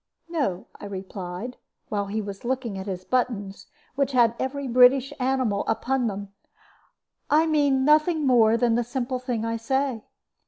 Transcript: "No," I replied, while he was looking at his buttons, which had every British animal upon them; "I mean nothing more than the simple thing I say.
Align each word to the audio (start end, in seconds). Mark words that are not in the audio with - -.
"No," 0.27 0.65
I 0.79 0.85
replied, 0.85 1.57
while 1.89 2.07
he 2.07 2.23
was 2.23 2.43
looking 2.43 2.75
at 2.79 2.87
his 2.87 3.05
buttons, 3.05 3.67
which 3.93 4.13
had 4.13 4.33
every 4.39 4.67
British 4.67 5.13
animal 5.19 5.63
upon 5.67 6.07
them; 6.07 6.33
"I 7.29 7.45
mean 7.45 7.85
nothing 7.85 8.25
more 8.25 8.57
than 8.57 8.73
the 8.73 8.83
simple 8.83 9.19
thing 9.19 9.45
I 9.45 9.57
say. 9.57 10.01